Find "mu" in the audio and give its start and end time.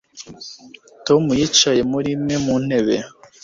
2.45-2.55